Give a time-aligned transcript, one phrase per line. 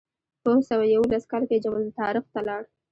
[0.43, 2.61] په اوه سوه یوولس کال کې جبل الطارق ته لاړ.